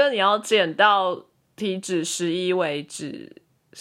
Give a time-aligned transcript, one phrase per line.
[0.00, 1.24] 所以阿当哥，你要减到
[1.56, 3.36] 体脂十一为止，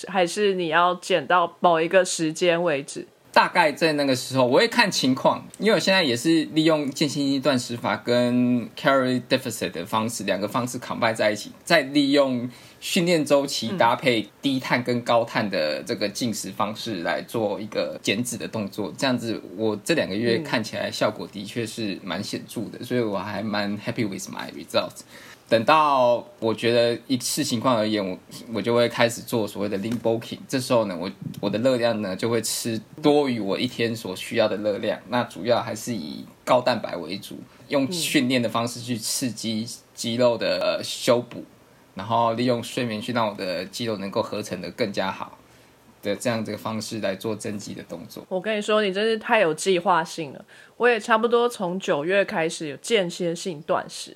[0.08, 3.08] 还是你要减到某一个时间为止？
[3.32, 12.50] 大概在那个时候，我会看情况，因为我现在也是利用间歇性断食法跟 calorie deficit 的方式，两个方式 combine 在一起，再利用
[12.81, 18.92] 训练周期搭配低碳跟高碳的这个进食方式来做一个减脂的动作。
[18.98, 25.02] 这样子，我这两个月看起来效果的确是蛮显著的，所以我还蛮 happy with my results。
[25.49, 28.16] 等到我觉得一视情况而言，我
[28.53, 30.38] 我就会开始做所谓的 lean bulking。
[30.47, 35.00] 这时候呢，我我的热量呢就会吃多于我一天所需要的热量。
[35.09, 41.44] 那主要还是以高蛋白为主，用训练的方式去刺激肌肉的修补，
[41.95, 45.39] 然后利用睡眠去让我的肌肉能够合成的更加好
[46.03, 48.23] 的这样这个方式来做增肌的动作。
[48.30, 50.45] 我跟你说，你真是太有计划性了。
[50.78, 54.16] 我也差不多从九月开始有间歇性断食。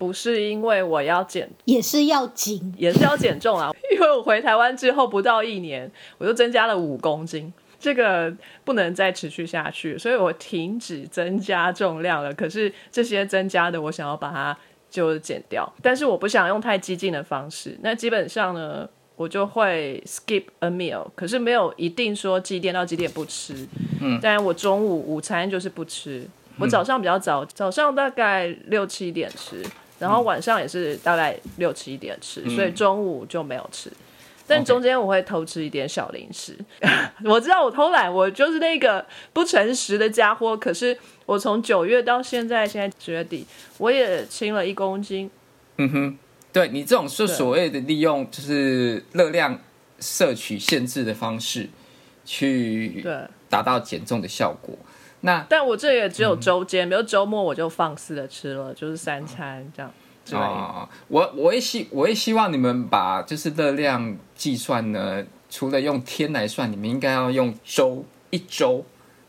[0.00, 3.70] 不是因为我要减，也是要紧，也是要减重啊！
[3.92, 8.34] 因为我回台湾之后不到一年，我就增加了五公斤，这个
[8.64, 12.32] 不能再持续下去，所以我停止增加重量了。
[12.32, 14.56] 可是这些增加的，我想要把它
[14.90, 17.76] 就减掉，但是我不想用太激进的方式。
[17.82, 23.68] 那基本上呢，我就会 skip a meal，可是没有一定说几点到几点不吃。
[24.00, 26.26] 嗯，但我中午午餐就是不吃，
[26.58, 29.62] 我早上比较早，早上大概六七点吃。
[30.00, 33.88] 然后晚上也是大概六七点吃，所以中午就没有吃。
[34.46, 36.58] 但中间我会偷吃一点小零食。
[37.24, 40.56] 我知道我偷懒，我就是那个不诚实的家伙。
[40.56, 43.46] 可是我从九月到现在，现在十月底，
[43.78, 45.30] 我也轻了一公斤。
[45.76, 46.18] 嗯哼，
[46.52, 49.56] 对你这种是所谓的利用就是热量
[50.00, 51.68] 摄取限制的方式，
[52.24, 54.76] 去对达到减重的效果。
[55.22, 59.92] 那但我这也只有周间，比如周末我就放肆的吃了，就是三餐这样。
[60.32, 68.84] 哦，我我也希我也希望你们把就是热量计算呢，除了用天来算，你们应该要用周一周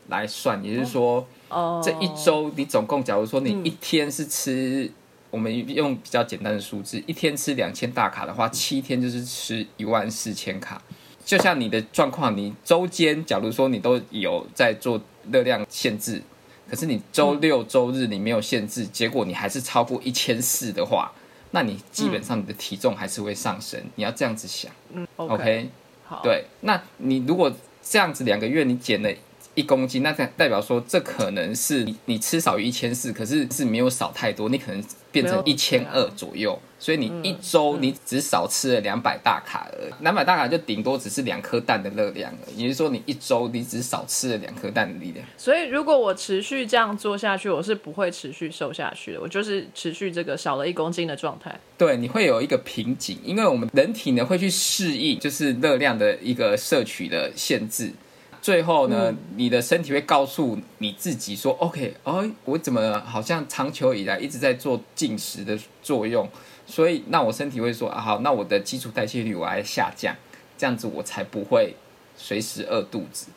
[0.08, 4.88] 来算，也就是说，哦，这一周你总共，假如说你一天是吃，
[5.30, 10.80] 我们用比较简单的数字，一天吃两千大卡的话，七天就是吃一万四千卡。
[11.24, 15.00] 就像你的状况，你周间假如说你都有在做
[15.30, 16.22] 热量限制，
[16.68, 21.12] 可是你周六周日你没有限制，结果你还是超过一千四的话，
[21.52, 23.80] 那你基本上你的体重还是会上升。
[23.96, 25.68] 你要这样子想，嗯，OK，
[26.04, 27.52] 好，对，那你如果
[27.82, 29.10] 这样子两个月你减了。
[29.54, 45.24] 一公斤，那代代表说这可能是你你吃少于一千四，可是是没有少太多，你可能变成一千二左右，所以你一周你只少吃了两百大卡而已，两百大卡就顶多只是两颗蛋的热量了，也就是说你一周你只少吃了两颗蛋的力量。
[45.36, 51.54] 所以如果我持续这样做下去，我是不会持续瘦下去的，我就是持续这个少了一公斤的状态。
[51.76, 57.92] 对，你会有一个瓶颈，因为我们人体呢会去适应就是热量的一个摄取的限制。
[58.42, 66.28] 最后呢，你的身体会告诉你自己说：“OK，哦，我怎么好像长久以来一直在做进食的作用？
[66.66, 70.16] 所以，那我身体会说啊，好，那我的基础代谢率我还下降，
[70.58, 71.76] 这样子我才不会
[72.16, 73.28] 随时饿肚子。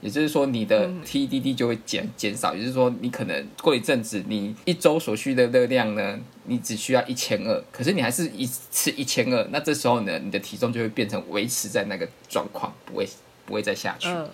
[0.00, 2.54] 也就是说，你的 TDD 就会减减少。
[2.54, 13.08] 也就是说，你可能过一阵子，你一周所需的热量呢，你只需要一千二，可是你还是一吃一千二，那这时候呢，你的体重就会变成维持在那个状况，不会
[13.46, 14.26] 不会再下去。”对，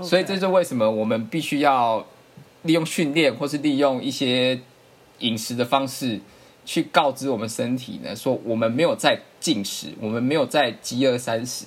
[0.00, 2.04] 所以这是为什么我们必须要
[2.62, 4.58] 利用训练，或是利用一些
[5.20, 6.20] 饮食的方式，
[6.64, 11.66] 去告知我们身体呢，说我们没有在进食，我们没有在饥饿三十，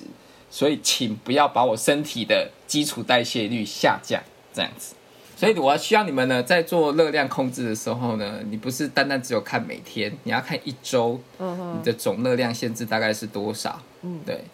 [0.50, 4.22] 所以请不要把我身体的基础代谢率下降，
[4.52, 4.94] 这样子。
[5.34, 13.80] 所以我需要你们呢，在做热量控制的时候呢，你不是单单只有看每天，你要看一周，你的总热量限制大概是多少？
[14.02, 14.44] 嗯，对，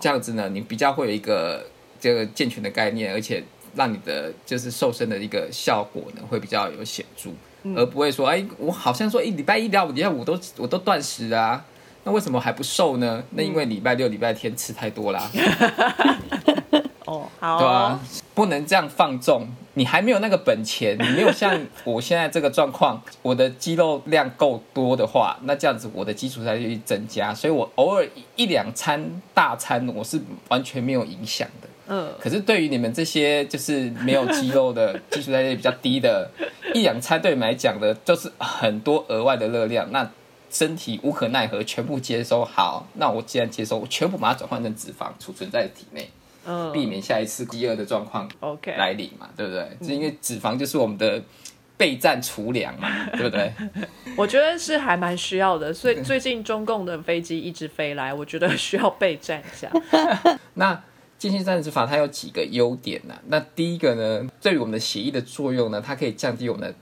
[0.00, 1.64] 这样子呢，你比较会有一个。
[2.04, 3.42] 这个健全的概念，而且
[3.74, 7.30] 让你的就是瘦身的一个效果呢，会比较有显著，
[7.74, 11.64] 而不会说，哎，我好像说一礼拜一、到五、礼拜五都我都断食啊，
[12.02, 13.24] 那为什么还不瘦呢？
[13.30, 15.30] 那因为礼拜六、礼拜天吃太多啦。
[17.06, 17.98] 哦，好，对啊，
[18.34, 19.46] 不能这样放纵。
[19.72, 28.06] 你还没有那个本钱，你没有像我现在这个状况，我的肌肉量够多的话，那这样子我的基础才去增加，所以我偶尔
[28.36, 31.68] 一两餐大餐，我是完全没有影响的。
[31.86, 36.30] 嗯，可是对于你们这些就是没有肌肉的基础代谢比较低的，
[36.74, 40.10] 一两餐对你们来讲的，就是很多额外的热量，那
[40.50, 42.44] 身体无可奈何，全部接收。
[42.44, 46.08] 好，那我既然接收，我全部把它转换成脂肪，储存在体内，
[46.46, 49.76] 嗯，避免下一次饥饿的状况 OK 来临嘛，对不对？
[49.82, 51.20] 是因为脂肪就是我们的
[51.76, 53.52] 备战储粮嘛， 对不对？
[54.16, 59.68] 我觉得是还蛮需要的，所以最近中共的飞机一直飞来，我觉得需要备战一下。
[60.54, 60.80] 那
[61.18, 66.74] 间歇战时法它有几个优点呢、那第一个呢，对于我们的血液的作用呢，它可以降低我们的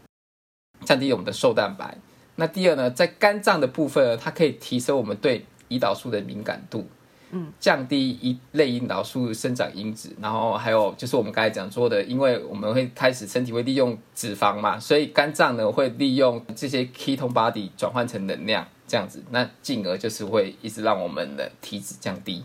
[0.85, 1.97] 降低我们的瘦蛋白。
[2.37, 6.89] 那第二呢，在肝脏的部分呢，它可以提升我们对胰岛素的敏感度，
[7.31, 22.43] 嗯，降低一类胰岛素生长因子，然后还有就是我们刚才讲说的，因为我们会开始身体会利用脂肪嘛，所以肝脏呢会利用这些 ketone body 转换成能量，这样子，那进而就是会一直让我们的体脂降低。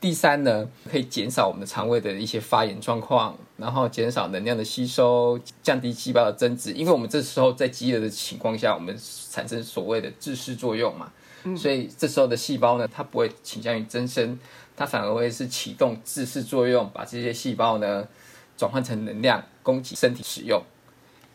[0.00, 6.72] 第三呢，可以减少我们的肠胃的一些发炎状况，然后减少能量的吸收，降低细胞的增殖。
[6.72, 8.96] 因为我们这时候在饥饿的情况下，我们
[9.30, 11.12] 产生所谓的自噬作用嘛，
[11.56, 14.38] 所以这时候的细胞呢，它不会倾向于增生，
[14.76, 18.06] 它反而会是启动自噬作用，把这些细胞呢
[18.56, 20.60] 转换成能量，供给身体使用。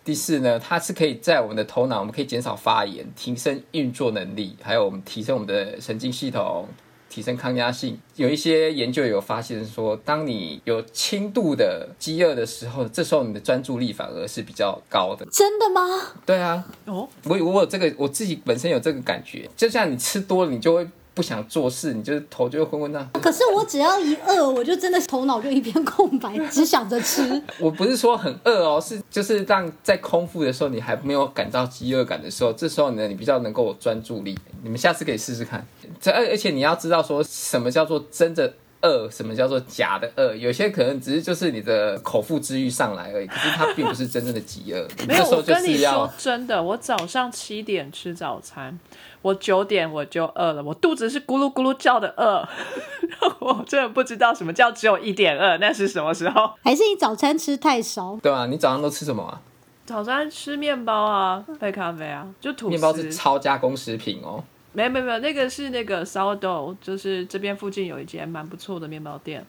[0.03, 6.65] 第四呢，它是可以在我们的头脑，我们可以减少发炎，提升运作能力，还有我们提升我们的神经系统，
[7.09, 7.99] 提升抗压性。
[8.15, 15.25] 有一些研究有发现说，当你有轻度的饥饿的时候，这时候你的专注力反而是比较高的。
[15.31, 15.81] 真的吗？
[16.25, 23.09] 对啊，哦，我我有这个，我自己本身有这个感觉，就像你吃多了，你就会不想做事，你就是头就会昏昏的。
[23.13, 27.41] 可是我只要一饿，我就真的头脑就一片空白，只想着吃。
[27.59, 34.37] 我不是说很饿哦，是就是让在空腹的时候，你还没有感到饥饿感的时候，这时候呢，你比较能够有专注力。
[34.61, 35.65] 你们下次可以试试看。
[35.99, 40.35] 这而而且你要知道说什么叫做真的饿，什么叫做假的饿。
[40.35, 44.87] 有些可能只是就是你的口腹之欲上来而已，可是它并不是真正的饥饿。
[44.99, 48.79] 你没有，我跟你说真的，我早上七点吃早餐，
[49.21, 52.47] 我九点我就饿了，我肚子是咕噜咕噜叫的饿，
[53.39, 56.51] 我真的不知道什么叫只有一点饿，那是什么时候？
[56.63, 58.17] 还是你早餐吃太少？
[58.21, 59.41] 对啊、你早上都吃什么啊？
[59.85, 62.71] 早餐吃面包啊，配咖啡啊，就吐司。
[62.71, 64.43] 面包是超加工食品哦。
[64.77, 69.43] 没有没有没有，那个是那个 sourdough，就是这边附近有一间蛮不错的面包店，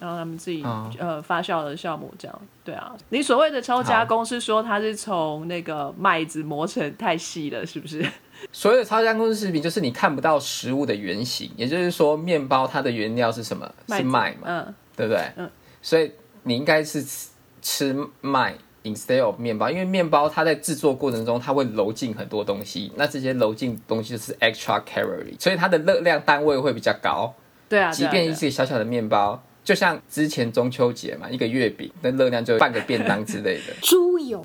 [0.00, 2.40] 然后他们自己、哦呃发酵的酵母这样。
[2.64, 8.04] 对啊，你所谓的超加工是说它是从那个麦子磨成太细了，是不是？
[8.50, 13.72] 所有的超加工食品，就是你看不到食物的原型，也就是说，面包它的原料是什么？
[13.88, 15.22] 是子麦嘛，嗯，对不对？
[15.36, 15.48] 嗯。
[15.80, 16.10] 所以
[16.42, 17.28] 你应该是吃
[17.62, 27.34] 吃麦 instead of 面包，因为面包它在制作过程中，它会揉进很多东西，那这些揉进东西就是 extra calorie，所以它的热量单位会比较高。
[27.68, 33.74] 对啊，即便一个小小的面包，就像之前中秋节嘛，一个月饼，那热量就半个便当之类的。
[33.82, 34.44] 猪油，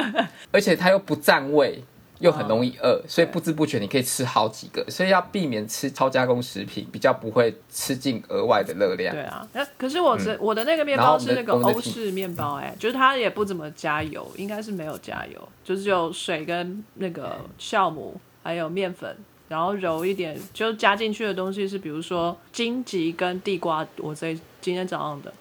[0.50, 1.84] 而且它又不占位，
[2.20, 9.14] 又很容易哦饿，所以不知不觉你可以吃好几个，所以要避免吃超加工食品，比较不会吃进额外的热量。
[9.14, 9.22] 对。
[9.24, 19.16] 啊，那可是我这、我的那个面包是那个欧式面包、哎，就是它也不怎么加油，应该是没有加油，就是有水跟那个酵母还有面粉，
[19.48, 25.32] 然后揉一点，就加进去的东西是比如说荆棘跟地瓜，我这今天早上的，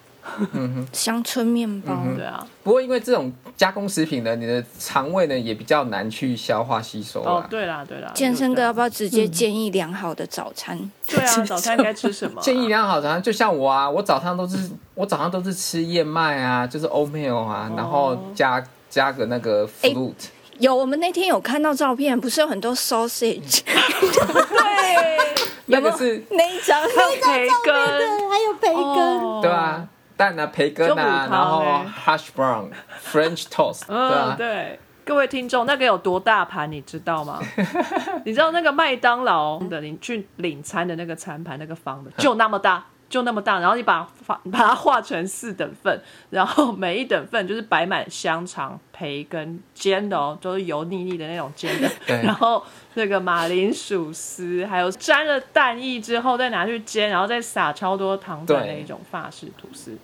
[0.91, 7.47] 乡村面包，嗯对啊，不过因为这种加工食品呢，你的肠胃呢也比较难去消化吸收哦啊。
[7.49, 10.77] 对啦对啦，健身哥要不要直接建议良好的早餐？
[11.07, 14.57] 对啊，早餐该吃什么啊、 建议良好早餐，就像我啊，我早上都是
[14.95, 20.13] 我早上都是吃燕麦啊，就是 oatmeal 啊，然后加加个那个哎 fruit，、
[20.59, 25.17] 有，我们那天有看到照片，不是有很多 sausage 对，
[25.67, 29.19] 那个是那一张，培根，对，还有培根。
[29.19, 29.87] 哦对啊，
[30.23, 31.85] 蛋啊、培根啊，汤然后欸。
[32.05, 32.69] hash brown、
[33.03, 37.41] French toast，对嗯，啊，对，各位听众，那个有多大盘，你知道吗？
[38.23, 45.99] 你知道那个麦当劳的，你去领餐的那个餐盘，那个方的，就那么大，就那么大，然后你把它 把它划成四等份，
[46.29, 51.89] 然后每一等份就是摆满香肠、培根煎的哦，都是油腻腻的那种煎的，
[52.23, 52.63] 然后
[52.93, 59.97] 那个马铃薯丝，还有沾了蛋液之后再拿去煎，然后再撒超多糖粉的那一种法式吐司，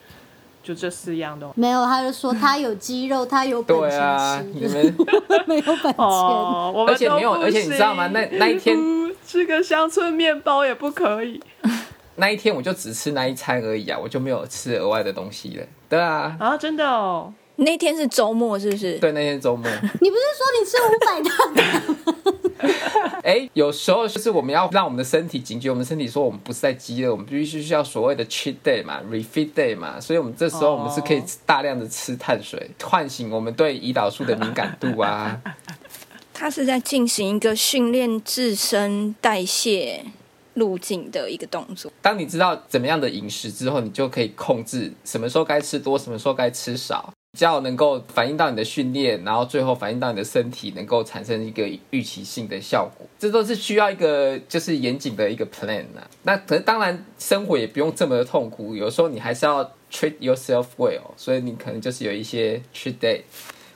[0.69, 1.59] 就这四样东西。
[1.59, 4.95] 没有，他就说他有肌肉，他有本对钱啊，你们。
[5.47, 5.95] 没有本钱。
[5.97, 11.41] 哦，我们而且没有而且你知道吗那那一天 嗯吃个乡村面包也不可以
[12.17, 15.65] 那一天我就只吃那一餐而已啊，我就没有吃额外的东西了。
[15.87, 16.55] 对啊，啊！
[16.57, 18.97] 真的哦，那天是周末是不是？
[18.99, 19.69] 对，那天周末，
[20.01, 35.39] 你不是说你吃五百大卡哎， 有时候就是我们要让我们的身体警觉，我们身体说我们不是在饥饿，我们必须需要所谓的 cheat day 嘛，refeed day 嘛，所以我们这时候我们是可以哦大量的吃碳水，唤醒我们对胰岛素的敏感度啊。
[36.33, 40.05] 它是在进行一个训练自身代谢
[40.53, 41.91] 路径的一个动作。
[42.01, 47.13] 当你知道怎么样的饮食之后，你就可以控制什么时候该吃多，什么时候该吃少。
[47.31, 53.07] 比较能够反映到你的训练，然后最后反映到你的身体，能够产生一个预期性的效果。
[53.19, 63.21] 这都是需要一个就是严谨的一个 plan 啊、那可是当然生活也不用这么的痛苦，有时候你还是要 treat yourself well，所以你可能就是有一些 treat day。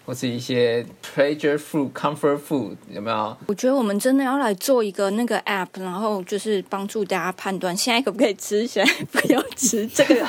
[0.06, 3.38] 或是一些 pleasure food、comfort food，有没有？
[3.48, 10.16] 我觉得我们真的要来做一个那个 app，然后就是帮助大家判断现在可不可以吃，现在不要吃，这个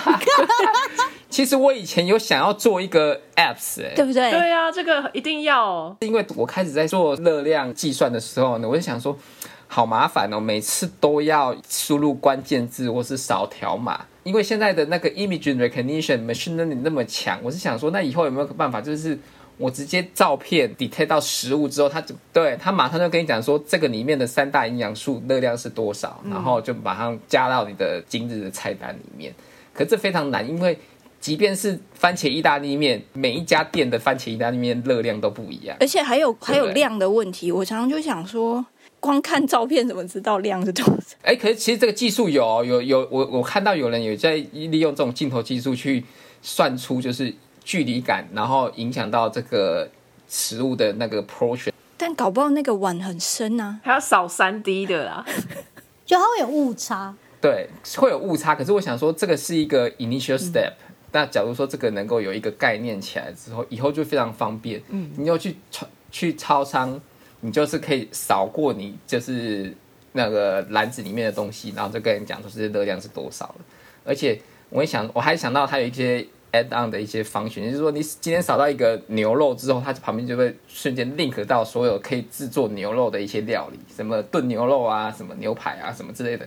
[1.34, 4.30] 其实我以前有想要做一个 apps，哎、对不对？
[4.30, 5.96] 对啊，这个一定要哦。
[5.98, 9.18] 因为我开始在做热量计算的时候呢，我就想说，
[9.66, 14.06] 好麻烦哦，每次都要输入关键字或是扫条码。
[14.22, 19.18] 因为现在的那个 image recognition machine learning 那么强，我是想说，那以后有没有个办法，就是
[19.58, 29.34] 我直接照片 detect 到食物之后，它就对它马上就跟你讲说，这个里面的三大营养素热量是多少，然后就马上加到你的今日的菜单里面。
[29.72, 30.78] 可这非常难，因为
[31.24, 35.74] 即便是番茄意大利面，每一家店的番茄意大利面热量都不一样。
[35.80, 38.62] 而且还有还有量的问题，我常常就想说，
[39.00, 41.16] 光看照片怎么知道量是多少？
[41.22, 46.04] 哎，可是其实这个技术有哦有有我我看到有人有在利用这种镜头技术去
[46.42, 49.88] 算出就是距离感，然后影响到这个
[50.28, 51.70] 食物的那个 portion。
[51.96, 53.80] 但搞不好那个碗很深啊。
[53.82, 55.24] 还要扫三 D 的啦，
[56.04, 57.16] 就它会有误差。
[57.40, 58.54] 对，会有误差。
[58.54, 60.72] 可是我想说，这个是一个 initial step、
[61.14, 64.82] 那假如说这个能够有一个概念起来之后，以后就非常方便。
[64.88, 67.00] 嗯，你要去超去超商，
[67.38, 69.72] 你就是可以扫过你就是
[70.10, 73.56] 那个篮子里面的东西，然后就跟你讲说这些热量是多少了。
[74.04, 74.40] 而且
[74.70, 86.44] 我也想，我还想到它有一些 add on 的一些方选，就是说你今天扫到一个牛肉之后，它旁边就会瞬间 link 到所有可以制作牛肉的一些料理，什么炖牛肉啊，什么牛排啊，什么之类的。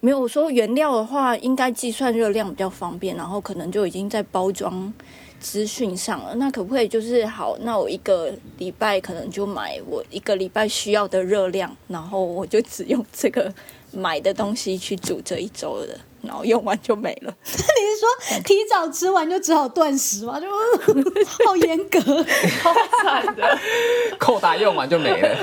[0.00, 4.92] 没有，我说原料的话，应该计算热量比较方便，然后可能就已经在包装
[5.38, 6.34] 资讯上了。
[6.36, 7.56] 那可不可以就是好？
[7.60, 13.52] 那我一个礼拜可能就买我一个礼拜需要的热量，然后我就只用这个
[13.92, 17.34] 买的东西去煮这一周的，然后用完就没了。
[17.44, 20.40] 你是说提早吃完就只好断食吗？
[20.40, 20.46] 就
[21.44, 22.00] 好严格。
[22.62, 23.58] 好惨的。
[24.18, 25.36] 扣打用完就没了。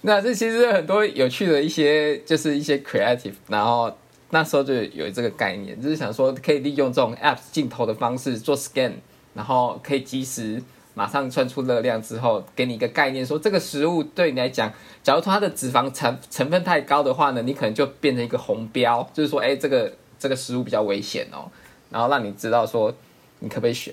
[0.02, 3.94] 那这其实很多有趣的一些，就是一些 creative，然后
[4.30, 8.92] 那时候就有这个概念，就是想说可以利用这种 app 镜头的方式做 scan，
[9.34, 10.62] 然后可以及时
[10.94, 21.50] 马上算出热量之后，给你一个概念，说这个食物对你来讲，假如说它的脂肪成成分太高的话呢，你可能就变成一个红标，就是说，哎，这个这个食物比较危险哦，
[21.90, 22.94] 然后让你知道说
[23.40, 23.92] 你可不可以选。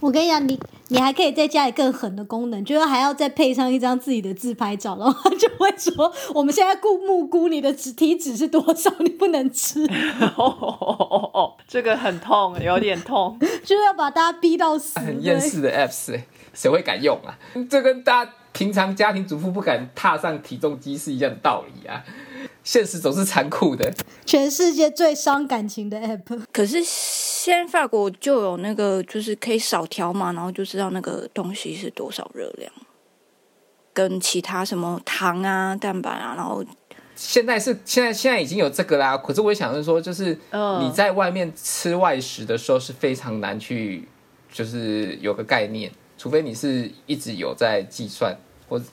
[0.00, 9.86] 我跟你讲，你你还可以再加一更狠的功能，就是还要再配上一张自己的自拍照，然后他就会说我们现在估木估你的脂体脂是多少，你不能吃，
[10.36, 13.38] 哦， 这个很痛，有点痛。
[13.64, 14.98] 就是要把大家逼到死。
[14.98, 17.38] 很厌世的 apps，欸谁会敢用啊？
[17.70, 22.04] 这跟大家平常家庭主妇不敢踏上体重机是一样的道理啊。
[22.64, 23.92] 现实总是残酷的，
[24.24, 32.72] 全世界最伤感情的 app，可是现在法国就有那个，就是可以扫条码，然后就知道那个东西是多少热量，
[33.92, 36.64] 跟其他什么糖啊、蛋白啊，然后
[37.14, 39.16] 现在是现在现在已经有这个啦。
[39.16, 40.84] 可是我想是说，就是嗯。
[40.84, 44.08] 你在外面吃外食的时候是非常难去，
[44.50, 48.36] 就是有个概念，除非你是一直有在计算，
[48.68, 48.84] 或者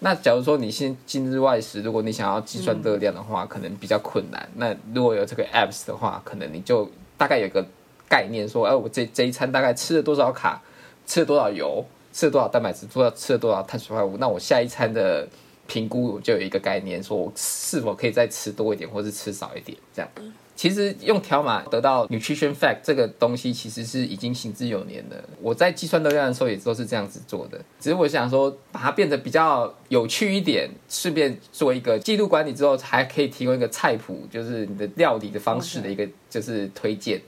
[0.00, 4.46] 那假如说你现今日外食，如果你想要计算热量的话，可能比较困难。
[4.56, 7.64] 那如果有这个 apps 的话，可能你就大概有个
[8.08, 10.60] 概念，说，哎、我这这一餐大概吃了多少卡，
[11.06, 15.26] 吃了多少油，吃了多少蛋白质，多少吃了多少碳水化合物，那我下一餐的
[15.66, 20.10] 评估我就有一个概念，说我是否可以再吃多一点，或是吃少一点，这样。
[20.56, 25.22] 其实用条码得到 nutrition fact 这个东西，其实是已经行之有年的。
[25.40, 37.20] 我在计算热量的时候也都是这样子做的，只是我想说把它变得比较有趣一点，顺便做一个记录管理之后，还可以提供一个菜谱，就是你的料理的方式的一个就是推荐。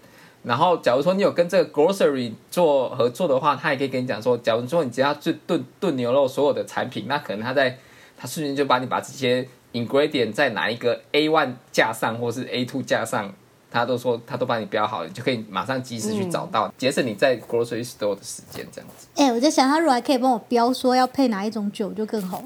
[0.45, 7.77] 然后，假如说你有跟这个 grocery 做合作的话，他也可以跟你讲说，假如说你只要去炖炖牛肉所有的产品，那可能他在
[8.17, 9.49] 他瞬间就把你把这些
[9.85, 13.33] ingredient 在哪一个 A one 架上或是 A two 架上，
[13.71, 19.07] 他都说他都帮你标好了，你就可以马上及时去找到，节省你在 grocery store 的时间，这样子。
[19.17, 22.45] 哎、我在想，他如果还可以帮我标说要配哪一种酒，就更好了。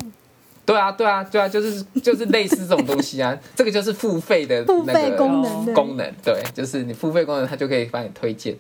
[0.67, 8.57] 对啊，对啊，对啊，就是就是类似这种东西啊， 这个就是付费的付费那个功能对功能，对，就是你付费功能，它就可以帮你推荐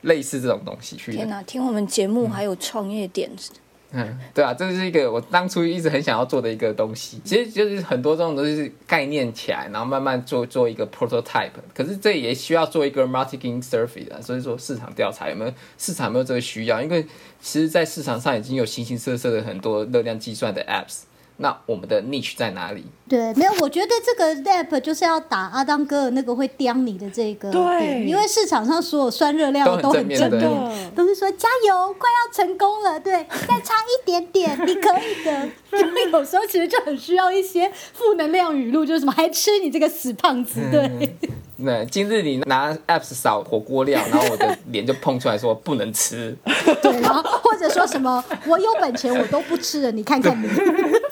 [0.00, 1.12] 类似这种东西去。
[1.12, 3.58] 天哪，听我们节目还有创业点子，嗯，
[3.92, 7.20] 嗯对啊，这是一个我当初一直很想要做的一个东西。
[7.24, 11.50] 其实就是很多这种都是概念起来，然后慢慢做做一个 prototype。
[11.74, 16.80] 可是这也需要做一个 marketing survey 的，所以说市场调查有没有市场有没有这个需要？
[16.80, 17.02] 因为
[17.40, 21.02] 其实，在市场上已经有形形色色的很多热量计算的 apps。
[21.42, 22.84] 那我们的 niche 在哪里？
[23.08, 33.12] 对，没有，我觉得这个 app 就是要打阿当哥的那个会刁你的这个对因为市场上所有酸热量都都很正面，都是说加油，快要成功了，对，
[33.46, 35.48] 再差一点点，你可以的。
[35.72, 41.16] 就有时候其实就很需要一些负能量语录，就是什么还吃你这个死胖子，对。
[41.64, 46.36] 那今日你拿 apps 扫火锅料，然后我的脸就碰出来说不能吃。
[46.82, 50.48] 对，然后或者说什么我有本钱我都不吃了，你看看你，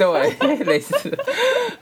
[0.00, 0.94] 对，类似。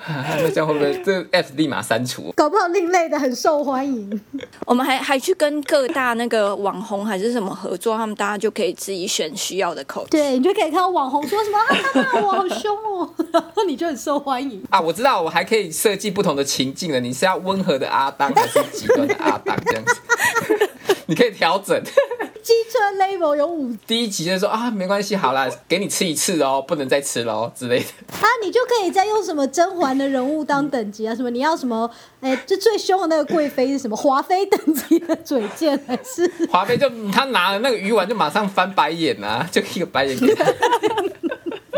[0.09, 2.33] 那这样会不会这个 app 立马删除？
[2.35, 4.21] 搞不好另类的很受欢迎。
[4.67, 10.11] 我们还还去跟各大那个网红还是什么合作，他们大家就可以自己选需要的口气。
[10.11, 14.61] 对，你就可以看到网红说什么啊，他骂我好凶哦， 然后你就很受欢迎。
[14.71, 16.99] 啊，我知道，我还可以设计不同的情境了。
[16.99, 19.57] 你是要温和的阿当，还是极端的阿当？
[19.67, 19.95] 这样子，
[21.07, 21.81] 你可以调整。
[22.49, 27.85] 机车 level 有五第一集就说啊，没关系，好啦，给你吃一次哦，不能再吃喽之类的。
[28.11, 31.15] 啊，你就可以再用什么甄嬛的人物当等级啊？
[31.15, 31.91] 什么你要什么？
[32.23, 33.95] 哎，就最凶的那个贵妃是什么？
[33.95, 36.27] 华妃等级的嘴贱还是？
[36.51, 40.17] 华妃就她拿了那个鱼丸，就马上翻白眼啊，就一个白眼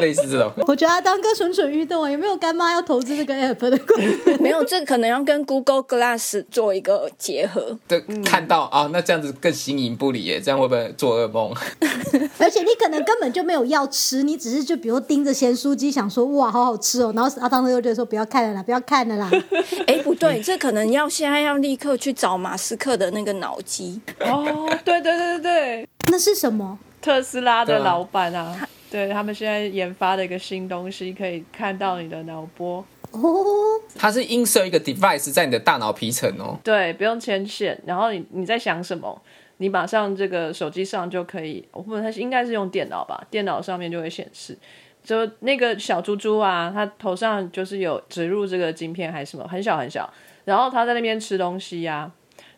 [0.00, 0.52] 类似这种。
[0.66, 3.78] 我觉得阿当哥蠢蠢欲动啊，有没有干妈要投资这个 app 的？
[4.40, 7.78] 没有，这可能要跟 Google Glass 做一个结合。
[7.86, 11.54] 对看到啊，那这样子更形影不离耶，这样会不会做噩梦？
[12.38, 19.30] 而且你可能根本就没有要吃，你只是就比如盯着咸酥鸡，想说哇好好吃哦，然后阿当哥又觉得说不要看了啦，不要看了啦。
[19.86, 24.00] 哎，不对，这可能要现在要立刻去找马斯克的那个脑机。
[24.20, 26.78] 哦，对对对对对，那是什么？
[27.02, 32.84] 特斯拉的老板啊，对他们现在研发的一个新东西，可以看到你的脑波。
[33.12, 33.20] 哦，
[33.96, 36.58] 它是映射一个 device 在你的大脑皮层哦。
[36.62, 39.20] 对，不用牵线，然后你你在想什么，
[39.58, 44.56] 你马上这个手机上就可以，我不它应该是用电脑吧，电脑上面就会显示。
[45.02, 50.08] 就那个小猪猪啊，它头上就是有植入这个晶片还是什么，很小很小，
[50.44, 52.10] 然后它在那边吃东西呀、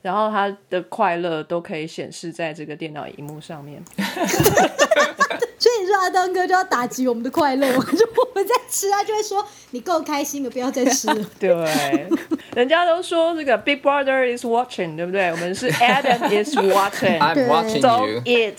[0.03, 3.83] 然后他的快乐都可以显示在这个电脑荧幕上面。
[5.59, 7.85] 所以你说阿当哥就要打击我们的快乐嘛？
[7.97, 11.25] 就我们在吃，他就会说你够开心了，不要再吃了。
[11.39, 12.09] 对，
[12.57, 15.31] 人家都说这个 Big Brother is watching，对不对？
[15.31, 18.55] 我们是 Adam is watching，I'm watching so you。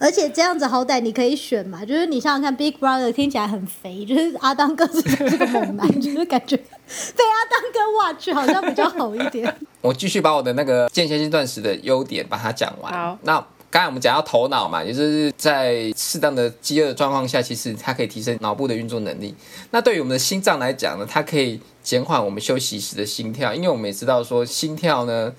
[0.00, 9.54] 而且这样子好歹你可以选嘛，就是你想想看，Big Brother 听起来很肥，就是阿当哥是这个猛男， 就是感觉被阿当哥 watch 好像比较好一点。
[9.82, 12.90] 我继续把我的那个间歇性断食的优点把它讲完。
[12.90, 13.34] 好那
[13.70, 19.34] 刚才我们讲到头脑嘛，也就是在适当的饥饿的状况下，其实它可以提升脑部的运作能力。
[19.70, 25.30] 那对于我们的心脏来讲呢，它可以减缓我们休息时的心跳，因为我们也知道说心跳呢。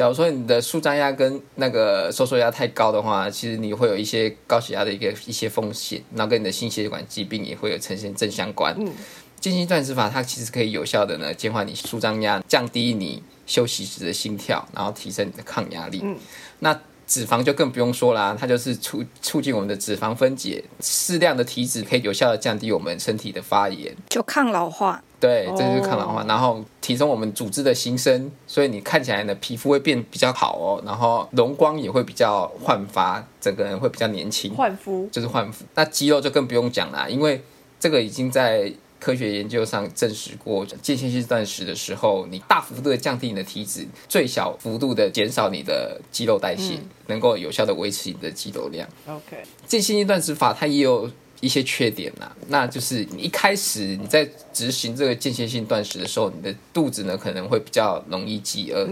[0.00, 8.74] 假如说你的舒张压跟那个收缩压太高的话，其实你会有一些高血压的一个一些风险，然后跟你的心血管疾病也会有呈现正相关。
[8.78, 8.90] 嗯，
[9.38, 16.00] 静心断食法它其实可以有效的呢减缓你舒张压，降低你休息时的心跳，然后提升你的抗压力。
[16.02, 16.16] 嗯，
[16.60, 16.80] 那
[17.10, 23.92] 脂肪就更不用说啦，它就是促促进我们的脂肪分解，适量的体脂可以有效的降低我们身体的发炎。
[24.08, 25.02] 就抗老化。
[25.18, 35.64] 对，这就是抗老化，然后提升我们组织的新生，所以你看起来呢，皮肤会变比较好哦，然后容光也会比较焕发，整个人会比较年轻，焕肤，就是焕肤。
[35.74, 37.42] 那肌肉就更不用讲啦，因为
[37.80, 48.86] 这个已经在科学研究上证实过，间歇性断食的时候，你大幅度的降低你的体脂，最小幅度的减少你的肌肉代谢，能够有效的维持你的肌肉量。
[49.06, 51.10] OK，间歇性断食法它也有
[51.40, 58.86] 一些缺点啦，那就是你一开始你在执行这个间歇性断食的时候，你的肚子呢可能会比较容易饥饿，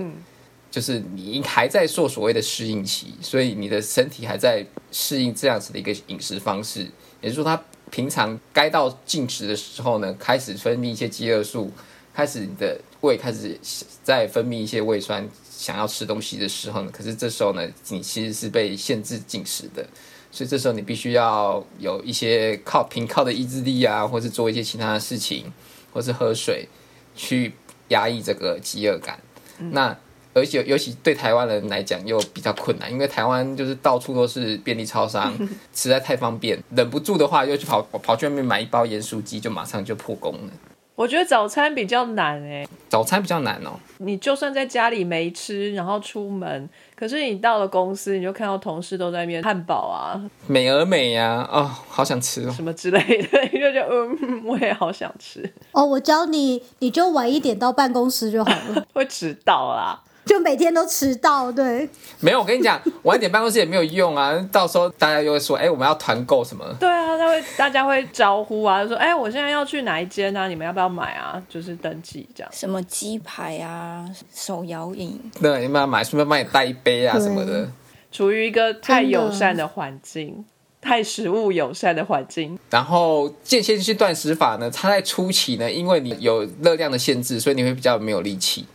[0.71, 6.90] 就是你还在做所谓的适应期，所以你的身体还在适应这样子的一个饮食方式，
[7.21, 11.70] 也就是说，它平常该到进食的时候呢，开始分泌一些饥饿素，
[12.14, 13.59] 开始你的胃开始
[14.03, 19.87] 在分泌一些胃酸，想要吃东西的时候呢，可是这时候呢，你其实是被限制进食的。
[20.31, 25.51] 所以这时候你必须要有一些靠凭靠的意志力啊，或是做一些其他的事情，
[25.92, 26.68] 或是喝水，
[27.16, 27.55] 去
[27.88, 29.18] 压抑这个饥饿感。
[29.59, 29.96] 那
[30.38, 35.33] 而且尤其对台湾人来讲又比较困难，因为台湾就是到处都是便利超商，
[35.74, 40.51] 实在太方便，忍不住的话又去跑跑去外面买一包盐酥鸡，就马上就破功了。
[40.94, 43.79] 我觉得早餐比较难哎、早餐比较难哦。
[43.98, 52.51] 你就算在家里没吃，然后出门，可是你到了公司，你就看到同事都在那边汉堡啊美而美呀、哦，好想吃哦。
[52.51, 60.03] 什么之类的， 你就觉得嗯，我也好想吃，哦，我教你，你就晚一点到办公室就好了， 会迟到啦。
[60.29, 61.88] 就每天都迟到，对。
[62.21, 64.38] 没有，我跟你讲，晚一点办公室也没有用啊。
[64.53, 66.64] 到时候大家又会说，哎、我们要团购什么？
[66.79, 70.47] 对啊，他会大家会招呼啊，就说哎，我现在要去哪一间啊？
[70.47, 71.43] 你们要不要买啊？
[71.49, 72.53] 就是登记这样。
[72.53, 77.67] 什么鸡排啊、手摇饮，对，你们要买，顺便帮你带一杯啊什么的。
[78.12, 80.45] 处于一个太友善的环境，
[80.81, 88.67] 太食物友善的环境，然后间歇性断食法呢，它在初期呢，因为你有热量的限制，所以你会比较没有力气。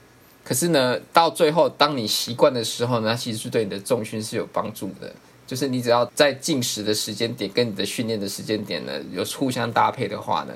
[0.44, 5.14] 可是呢，到最后当你习惯的时候呢，它其实是对你的重训是有帮助的。
[5.46, 10.54] 就是你只要在进食的时间点跟你的训练的时间点呢有互相搭配的话呢，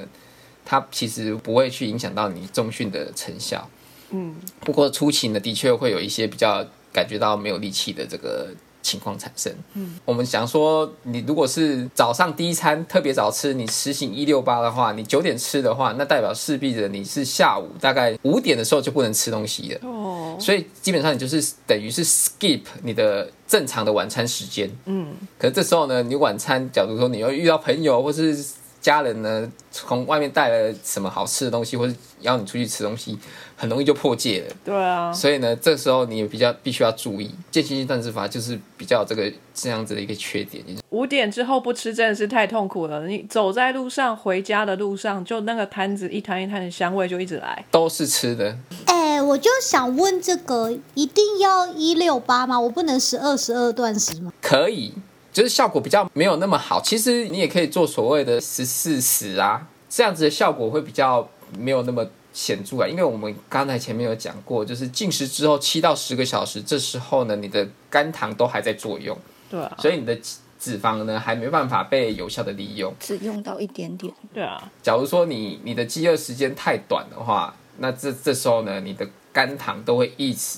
[0.65, 3.69] 它其实不会去影响到你重训的成效。
[4.09, 8.49] 嗯，不过初期呢，的确会有一些比较感觉到没有力气的这个
[8.87, 9.53] 情况产生。
[9.73, 19.79] 嗯，我们想说，你如果是早上第一餐特别早吃，你实行一六八的话，你九点吃的话，那代表势必着你是下午大概五点的时候就不能吃东西了。
[19.83, 24.69] 哦，所以基本上你就是等于是 skip 你的正常的晚餐时间。
[24.85, 28.37] 嗯，可是这时候呢，你晚餐，假如说你又遇到朋友或是
[28.81, 33.17] 家人呢，从外面带了什么好吃的东西，或是邀你出去吃东西，
[33.55, 34.55] 很容易就破戒了。
[34.63, 43.05] 对啊，所以呢，这时候你也比较必须要注意，间歇性断食法就是比较这个这样子的一个缺点，五点之后不吃真的是太痛苦了。
[43.07, 47.65] 你走在路上回家的路上，就那个摊子一摊一摊的香味就一直来。
[47.71, 48.57] 都是吃的。
[48.85, 52.59] 哎、我就想问这个，一定要一六八吗？
[52.59, 54.31] 我不能十二十二断食吗？
[54.41, 54.93] 可以，
[55.37, 56.81] 就是效果比较没有那么好。
[56.81, 62.87] 其实你也可以做所谓的十四十啊，这样子的效果会比较没有那么显著啊。
[62.87, 69.15] 因为我们刚才前面有讲过，就是进食之后七到十个小时，这时候呢，你的肝糖都还在作用，
[69.47, 72.91] 对啊，所以你的脂脂肪呢还没办法被有效的利用。
[72.99, 74.11] 只用到一点点。
[74.33, 80.57] 对啊，假如说你你的饥饿时间太短的话，那这这时候呢，你的肝糖都会一直，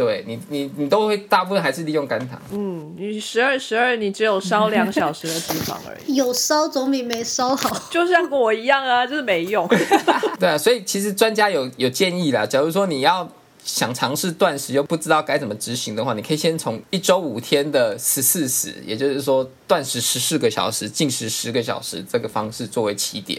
[0.00, 2.40] 对你你你都会大部分还是利用肝糖。
[2.52, 7.78] 嗯，你十二十二，你只有烧两小时的脂肪而已， 有烧总比没烧好。
[7.92, 9.68] 就像我一样啊，就是没用。
[10.40, 13.28] 对啊，所以其实专家有有建议啦，假如说你要
[13.62, 23.38] 想尝试断食又不知道该怎么执行的话，你可以先从一周五天的十四时，也就是说断食十四个小时，进食十个小时这个方式作为起点，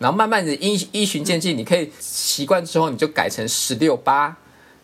[0.00, 4.36] 然后慢慢的依依循渐进，你可以习惯之后你就改成十六八，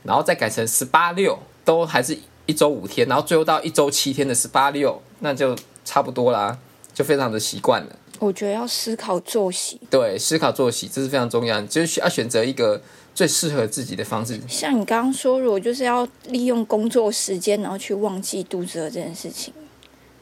[0.06, 2.16] 然后再改成十八六，都还是
[2.46, 6.58] 一周五天，然后最后到一周七天的十八六，那就差不多啦，
[6.94, 7.88] 就非常的习惯了。
[8.18, 12.80] 我觉得要思考作息，对，思考作息这是非常重要，就是需要选择一个
[13.14, 14.40] 最适合自己的方式。
[14.48, 19.52] 像你刚刚说，如果就是要利用工作时间，然后去忘记肚子饿这件事情，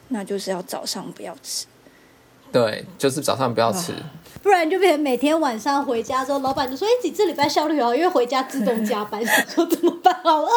[0.09, 1.67] 那就是要早上不要吃。
[2.55, 3.91] 对，就是早上不要吃。
[4.41, 10.13] 不然就变成每天晚上回家之后，老板就说：“哎、你这礼拜效率好，因为回家自动加班。”想说怎么办？
[10.23, 10.49] 好饿，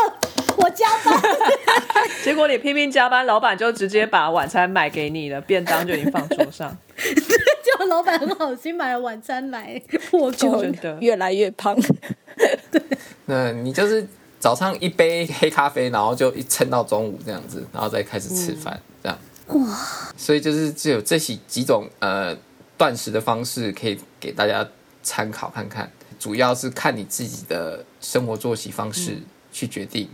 [0.58, 1.20] 我加班。
[2.22, 6.76] 结果你拼命加班，老板就直接把晚餐买给你了，便当就已经放桌上。
[6.96, 9.82] 就老板很好心买了晚餐来
[10.12, 10.62] 我就功。
[10.62, 11.76] 真的越来越胖。
[12.70, 12.80] 对
[13.24, 14.06] 那你就是
[14.38, 19.18] 早上一杯黑咖啡，然后就一撑到中午这样子，然后再开始吃饭，这样。
[19.48, 20.12] 哇！
[20.16, 22.36] 所以就是只有这几几种呃
[22.76, 24.68] 断食的方式可以给大家
[25.02, 29.16] 参考看看，主要是看你自己的生活作息方式
[29.52, 30.08] 去决定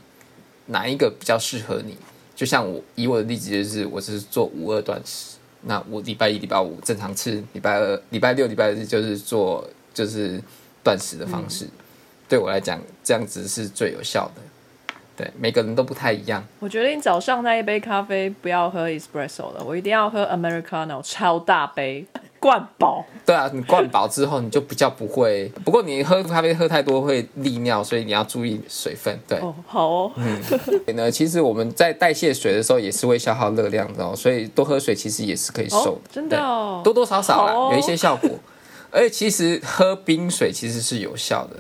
[0.67, 1.97] 哪一个比较适合你。
[2.37, 10.43] 就像我以我的例子，就是我是做五二断食，那我礼拜一、礼拜五正常吃，礼拜二、礼拜六、礼拜日就是做就是
[10.83, 11.69] 断食的方式。
[12.29, 14.43] 对我来讲，这样子是最有效的。
[15.17, 16.43] 对，每个人都不太一样。
[16.59, 22.05] 我决定早上那一杯咖啡不要喝 espresso 了，我一定要喝 americano 超大杯，
[22.41, 23.05] 灌饱。
[23.25, 25.49] 对啊，你灌饱之后，你就比较不会。
[25.65, 29.19] 不过你喝咖啡喝太多会利尿，所以你要注意水分。
[29.29, 36.11] 对，哦，好哦， 所以呢，其实我们在代谢水的时候也是会消耗热量的哦，所以多喝水其实也是可以瘦哦的。
[36.11, 38.31] 真的哦多多少少啦，哦有一些效果。
[38.91, 41.57] 而且其实喝冰水其实是有效的。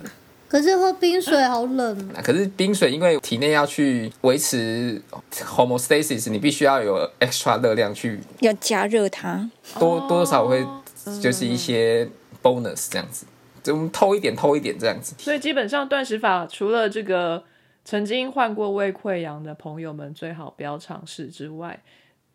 [0.54, 2.22] 可是喝冰水好冷啊。
[2.22, 10.64] 可是冰水，因为体内要去维持 homeostasis，你必须要有 extra 热量去要加热它，多多多少会
[11.20, 12.08] 就是一些
[12.40, 13.26] bonus 这样子，
[13.64, 15.16] 就我们偷一点偷一点这样子。
[15.18, 17.42] 所以基本上断食法除了这个
[17.84, 21.82] 曾经患过胃溃疡的朋友们最好不要尝试之外，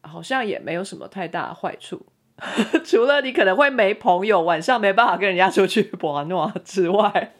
[0.01, 2.05] 好像也没有什么太大的坏处。
[2.83, 7.31] 除了你可能会没朋友，晚上没办法跟人家出去玩闹之外，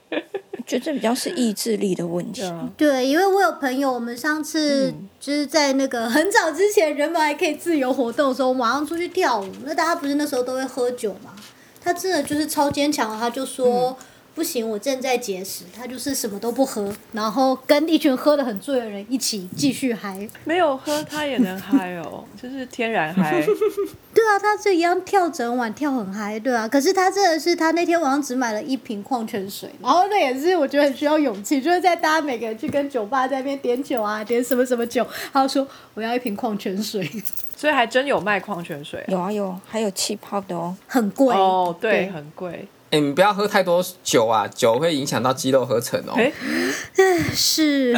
[0.66, 2.42] 觉得这比较是意志力的问题。
[2.78, 11.34] 对，因为我有朋友，我们上次就是在那个很早之前，人们还可以自由活动的时候，我们晚上出去跳舞，那大家不是那时候都会喝酒嘛？
[11.82, 13.98] 他真的就是超坚强，他就说。
[14.40, 15.66] 不行，我正在节食。
[15.76, 20.26] 他就是什么都不喝，然后跟一群喝的很醉的人一起继续嗨。
[20.46, 23.46] 没有喝他也能嗨哦，就是天然嗨。
[24.16, 26.66] 对啊，他这一样跳整晚跳很嗨，对啊。
[26.66, 37.06] 可是他真的是，他那天晚上只买了一瓶矿泉水，然后那也是我觉得很需要勇气，就是在大家每个人去跟酒吧在那边点酒啊，点什么什么酒，他说我要一瓶矿泉水。
[37.58, 42.66] 所以还真有卖矿泉水，有啊有，还有气泡的哦，很贵哦，对，很贵。
[42.92, 46.14] 哎，你不要喝太多酒啊，酒会影响到肌肉合成哦。
[46.16, 46.32] 哎，
[47.34, 47.94] 是。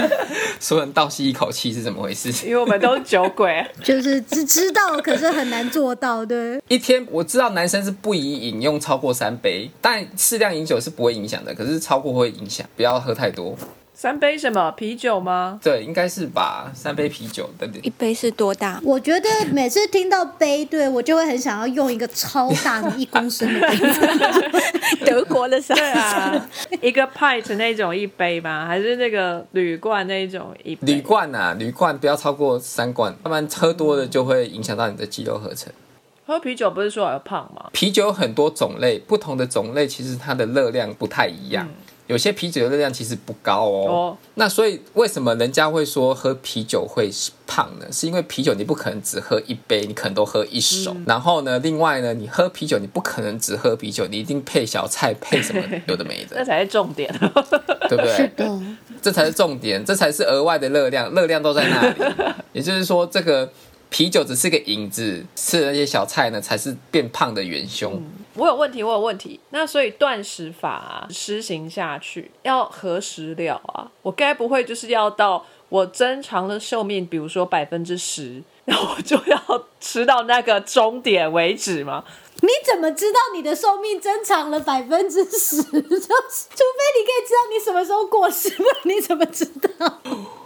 [0.60, 2.30] 所有人倒吸一口气是怎么回事？
[2.45, 6.62] 因为我们都是酒鬼， 就是只知道，可是很难做到，对。
[6.67, 13.58] 一天我知道男生是不宜饮用超过三杯，但适量饮酒是不会影响的，可是超过会影响，不要喝太多。
[14.02, 15.60] 三杯什么啤酒吗？
[15.62, 16.72] 对，应该是吧。
[16.74, 17.80] 三杯啤酒等等。
[17.84, 18.82] 一杯是多大？
[18.84, 25.06] 我觉得每次听到杯，对我就会很想要用一个超大的一公升的杯子。
[25.06, 26.50] 德国的对啊，
[26.82, 28.66] 一个 pint 那种一杯吗？
[28.66, 30.76] 还是那个铝罐那种一？
[30.82, 35.72] 铝罐啊，铝罐不要超过三罐，要不然喝多了就会影响到你的肌肉合成。
[36.26, 37.70] 喝啤酒不是说要胖吗？
[37.72, 41.70] 啤酒有很多种类，不同的种类其实它的热量不太一样。
[42.12, 47.10] 有些啤酒的热量其实不高哦，那所以为什么人家会说喝啤酒会
[47.47, 47.86] 胖呢？
[47.89, 50.93] 是因为啤酒你不可能只喝一杯，你可能都喝一手。
[51.08, 57.10] 然后呢，另外呢，你喝啤酒你不可能只喝啤酒，你一定配小菜，配什么有的没的， 这才是重点，
[57.88, 58.30] 对不对？
[59.02, 62.13] 这才是重点，这才是额外的热量，热量都在那里。
[62.52, 63.50] 也就是说，这个
[63.89, 68.04] 啤酒只是个引子，吃的那些小菜呢，才是变胖的元凶。
[68.36, 69.39] 我有问题，我有问题。
[69.50, 73.91] 那所以断食法施行下去要何时了啊？
[74.02, 82.04] 我该不会就是要到我增长的寿命，比如说百分之十， 那我就要吃到那个终点为止吗？
[82.41, 85.62] 你怎么知道你的寿命增长了百分之十？
[85.62, 89.46] 就除非你可以知道你什么时候过世，不然你怎么知
[89.78, 90.00] 道？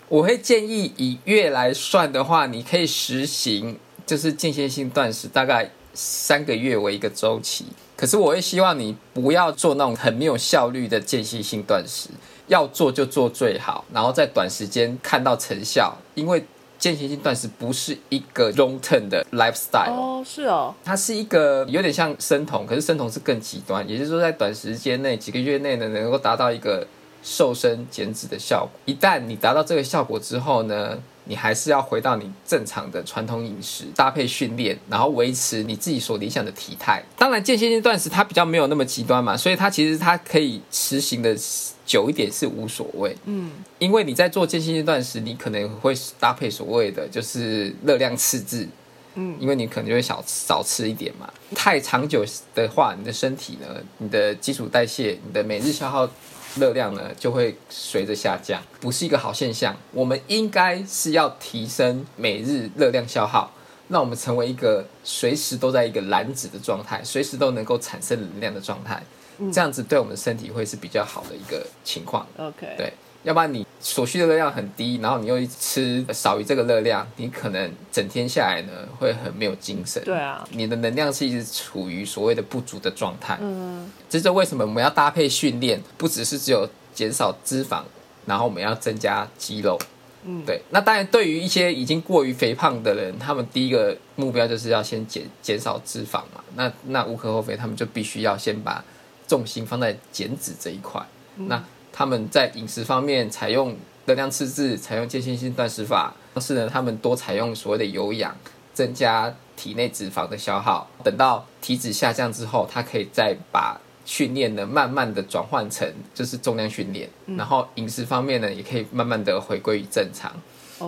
[0.10, 5.72] 我会建议以月来算的话，你可以实行就是间歇性断食，大概。
[5.96, 7.66] 三个月为一个周期，
[7.98, 12.10] 可是我会希望你不要做那种很没有效率的间歇性断食，
[12.48, 15.98] 要做就做最好，然后在短时间看到成效。
[16.14, 16.46] 因为
[16.78, 26.86] 间歇性断食不是一个 long term 的 lifestyle 哦，是哦，它是一个有点像生酮，可是生酮是更极端，也就是说在短时间内几个月内呢，能够达到一个
[27.26, 28.80] 瘦身减脂的效果。
[28.86, 30.98] 一旦你达到这个效果之后呢？
[31.28, 37.04] 你还是要回到你正常的传统饮食，搭配训练，然后维持你自己所理想的体态。
[37.18, 41.36] 当然，间歇性断食它比较没有那么极端嘛，所以它其实它可以实行的
[41.84, 43.18] 久一点是无所谓。
[43.26, 48.70] 嗯，因为你在做间歇性断食，你可能会搭配所谓的就是热量赤字。
[49.16, 51.28] 嗯，因为你可能就会少少吃一点嘛。
[51.56, 56.08] 太长久的话，你的身体呢，你的基础代谢，你的每日消耗。
[56.56, 59.76] 热量呢就会随着下降，不是一个好现象。
[59.92, 63.52] 我们应该是要提升每日热量消耗，
[63.90, 69.04] 让我们成为一个随时都在一个燃脂的状态，随时都能够产生能量的状态。
[69.52, 72.26] 这样子对我们的身体会是比较好的一个情况。
[72.38, 72.94] OK，对。
[73.26, 80.02] 要不然你所需的热量很低，然后你又吃少于这个热量，你可能整天下来呢会很没有精神。
[80.06, 83.38] 对啊，你的能量是一直处于所谓的不足的状态。
[83.42, 87.82] 嗯，这就为什么我们要搭配训练，不只是只有减少脂肪，
[88.28, 89.80] 然后我们要增加肌肉。
[90.24, 90.62] 嗯，对。
[90.70, 96.44] 那当然，对于一些已经过于肥胖的人，他们第一个目标就是要先减减少脂肪嘛。
[96.56, 98.84] 那那无可厚非，他们就必须要先把
[99.28, 101.04] 重心放在减脂这一块。
[101.36, 101.62] 那
[101.98, 103.74] 他们在饮食方面采用
[104.06, 108.36] 热量赤字，采用间歇性断食法，但是呢，他们多采用所谓的有氧，
[108.74, 110.90] 增加体内脂肪的消耗。
[111.06, 120.34] 等到体脂下降之后，他可以再把训练呢慢慢的转换成就是重量训练，然后饮食方面呢也可以慢慢的回归于正常。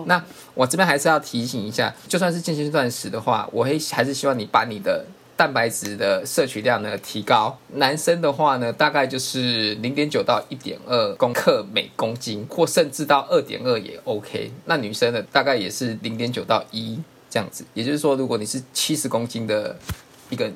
[0.04, 5.06] 那我这边还是要提醒一下，就算是间歇性断食的话，我会还是希望你把你的。
[5.38, 14.50] 蛋白质的摄取量呢提高，男生的话呢大概就是零点九到一点二公克每公斤，或甚至到二点二也 OK。
[14.64, 16.98] 那女生呢大概也是零点九到一
[17.30, 19.78] 这样子，也就是说，如果你是七十公斤的
[20.28, 20.50] 一个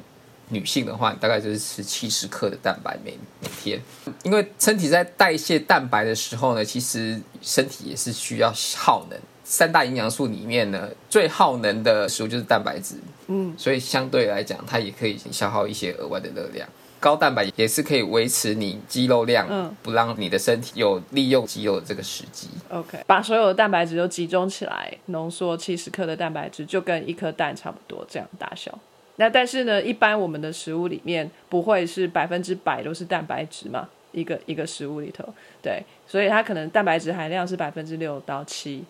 [0.49, 3.81] 女性的话，大概就是吃七十克的蛋白每每天。
[4.25, 9.17] 因为身体在代谢蛋白的时候呢，其实身体也是需要耗能。
[9.45, 12.97] 三大营养素里面呢，最耗能的食物就是蛋白质。
[13.29, 16.69] 嗯，所以相对来讲，它也可以消耗一些额外的热量。
[17.01, 22.49] 高蛋白也是可以维持你肌肉量，嗯不让你的身体有利用肌肉的这个时机。
[22.71, 28.79] OK，把所有的蛋白质都集中起来，浓缩七十克的蛋白质，就跟一颗蛋差不多这样大小。
[29.17, 35.25] 那但是呢，一般我们的食物里面不会是百分之百都是蛋白质嘛，一个一个食物里头，
[35.61, 38.85] 对，所以它可能蛋白质含量是百分之六到七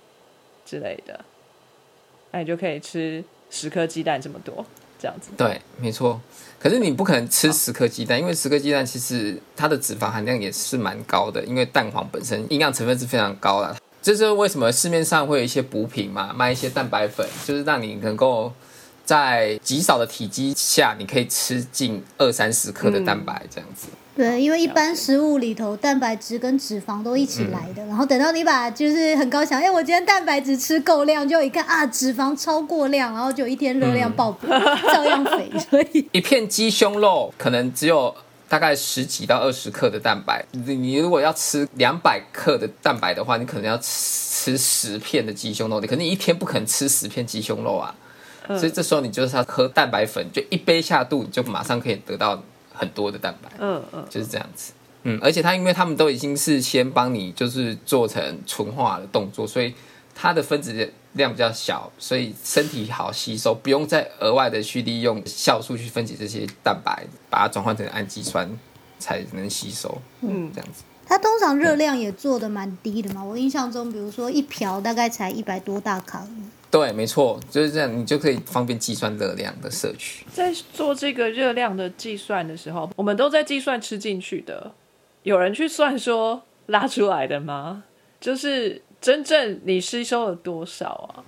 [0.66, 1.18] 之类的，
[2.30, 4.64] 那你就可以吃十颗鸡蛋这么多，
[4.98, 5.30] 这样子。
[5.36, 6.20] 对，没错。
[6.58, 13.76] 可是你不可能吃十颗鸡蛋，因为十颗鸡蛋其实它的脂肪含量也是蛮高的，因为蛋黄本身营养成分是非常高的。
[14.00, 18.52] 这是为什么市面上会有一些补品嘛，卖一些蛋白粉，就是让你能够
[19.04, 23.88] 在极少的体积下，你可以吃进二三十克的蛋白这样子。
[24.14, 27.74] 对，因为一般食物里头蛋白质跟脂肪都一起来嗯。
[27.74, 34.50] 的，然后等到你把就是很高兴，哎，我今天蛋白质吃够量，就一看啊，脂肪超过量，然后就一天热量爆表，
[34.92, 38.14] 照样肥，所以一片鸡胸肉可能只有
[38.48, 47.94] 大概十几到二十克的蛋白，你你如果要吃两百克的蛋白的话，你可能要吃十片的鸡胸肉，你可能一天不可能吃十片鸡胸肉啊。
[48.48, 52.42] 所以这时候你就是要喝蛋白粉，就一杯下肚，你就马上可以得到
[52.72, 54.72] 很多的蛋白，嗯嗯，就是这样子。
[55.04, 59.74] 嗯，而且它因为他们都已经是先帮你就是做成纯化的动作，所以
[60.14, 68.48] 它的分子量比较小，所以身体好吸收，不用再额外的去利用酵素去分解这些蛋白，把它转换成氨基酸
[68.98, 70.00] 才能吸收。
[70.20, 70.84] 嗯，这样子。
[71.04, 73.22] 它通常热量也做的蛮低的嘛。
[73.22, 76.26] 我印象中，比如说一瓢大概才一百多大卡。
[76.72, 80.24] 对，没错，就是这样，你就可以方便计算热量的摄取。
[80.32, 84.72] 在做这个热量的计算的时候，我们都在计算吃进去的。
[85.22, 87.84] 有人去算说拉出来的吗？
[88.18, 91.22] 就是真正你吸收了多少啊？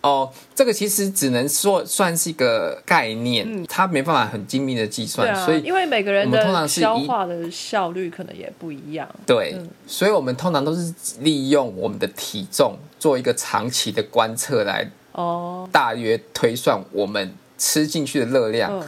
[0.00, 9.08] 哦，这个其实只能说算是一个概念，它没办法很精密的计对算，啊，所以因为每个人的消化的效率可能也不一样。
[9.26, 18.86] 对，嗯所以我们通常都是利用我们的体重做一个长期的观测来哦，大约推算我们吃进去的热量嗯，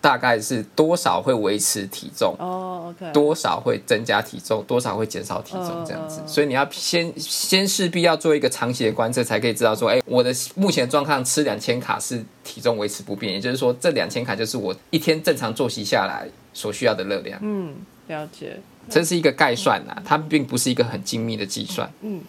[0.00, 6.28] 大概是多少会维持体重，哦多少会增加体重，多少会减少体重嗯这样子嗯。
[6.28, 17.38] 所以你要先先势必要做一个长期的观测，才可以知道说，哎，我的目前的状况吃两千卡是体重维持不变，也就是说这两千卡就是我一天正常作息下来所需要的热量。
[17.42, 17.74] 嗯，
[18.08, 18.60] 了解。
[18.90, 21.88] 这是一个概算啊，它并不是一个很精密的计算。
[22.00, 22.20] 嗯，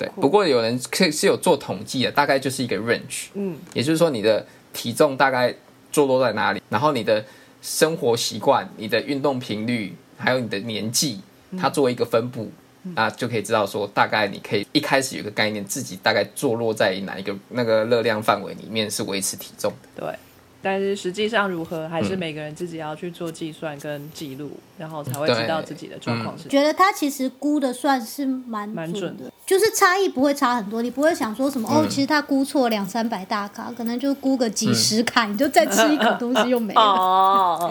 [0.00, 0.10] 对。
[0.20, 5.54] 不过有人可以是有做统计的，大概就是一个 range，嗯，也就是说你的体重大概
[5.92, 7.24] 坐落在哪里，然后你的
[7.60, 11.20] 生活习惯、你的运动频率，还有你的年纪，
[11.58, 12.50] 它作为一个分布。
[12.96, 20.00] 那就可以知道说，大概你可以一开始有个概念，自己大概坐落在哪一个那个热量范围里面是维持体重的。
[20.00, 20.18] 对。
[20.62, 26.48] 但是实际上如何，还是嗯每个人自己要去做计算跟记录，然后才会知道自己的状况是。
[26.48, 31.90] 觉得他其实估的算是蛮蛮准准的，就是差异不会差很多，你不会想说什么、哦，嗯。
[31.90, 37.70] 其实他估错两三百大卡，可能就估个几十卡，你就再吃一口 东西又没了，哦，哦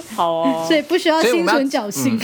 [0.16, 2.18] 好哦，所以不需要心存侥幸。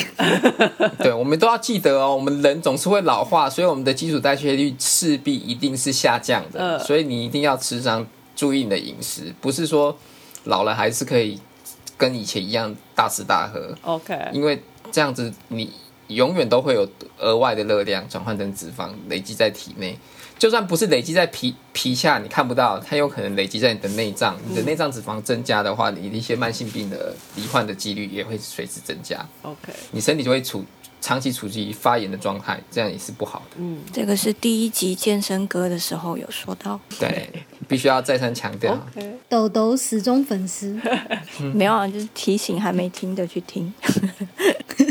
[0.97, 6.81] 对，我们都要记得哦，我们人总是会老化，所以我们的基础代谢率势必一定是下降的，嗯。
[6.81, 9.95] 所以你一定要时常注意你的饮食，不是说
[10.45, 11.39] 老了还是可以
[11.99, 15.71] 跟以前一样大吃大喝，OK，因为这样子你
[16.09, 16.89] 永远都会有
[17.19, 19.99] 额外的热量转换成脂肪累积在体内。
[20.39, 24.37] 就算不是累积在皮皮下，你看不到，它有可能累积在你的内脏。
[24.47, 29.27] 你的内脏脂肪增加的话，你的一些慢性病的罹患的几率也会随之增加。
[29.41, 30.63] OK，你身体就会处
[31.01, 33.57] 长期处于发炎的状态，这样也是不好的。
[33.59, 37.31] 嗯这个是第一集健身歌的时候有说到，对，
[37.67, 38.79] 必须要再三强调。
[39.31, 40.79] 豆豆死忠粉丝，
[41.55, 43.73] 没有啊，就是提醒还没听的去听。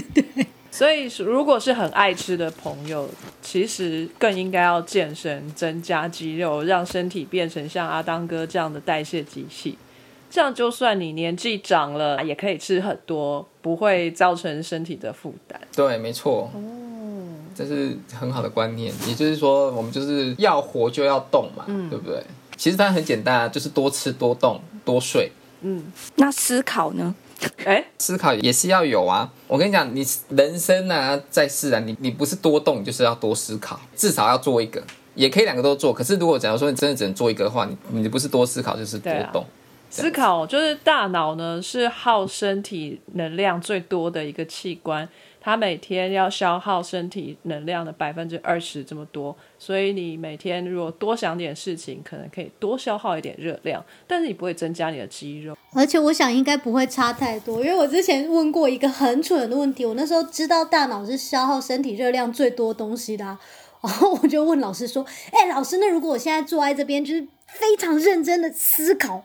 [0.75, 3.09] 所以如果是很爱吃的朋友，
[3.41, 9.77] 其实更应该要健身，增加肌肉，让身体变成像阿当哥这样的代谢机器。
[10.29, 15.57] 这样就算你年纪长了，也可以吃很多，不会造成身体的负担。
[15.73, 16.51] 对，没错。
[17.55, 22.21] 这是很好的观念，也就是说，我们就是要活就要动嘛，对不对？
[22.57, 25.31] 其实它很简单啊，就是多吃、多动、多睡。
[25.61, 25.85] 嗯
[26.15, 27.15] 那思考呢？
[27.65, 29.31] 哎，思考也是要有啊！
[29.47, 34.81] 我跟你讲，你人生啊，在世啊，你你不是多动，就是要多思考，至少要做一个，
[35.15, 35.93] 也可以两个都做。
[35.93, 39.45] 可是如果假如说你真的只能做一个的话，你你不是多思考就是多动。
[39.89, 45.07] 思考就是大脑呢，是耗身体能量最多的一个器官，
[45.45, 55.55] 它每天要消耗身体能量的百分之二十这么多，所以你每天如果多想点事情，可能可以多消耗一点热量，但是你不会增加你的肌肉。
[55.75, 63.37] 而且我想应该不会差太多，因为我之前问过一个很蠢的问题，我那时候知道大脑是消耗身体热量最多东西的、然
[63.93, 69.23] 后我就问老师说：“哎、老师，那如果我现在坐在这边，就是非常认真的思考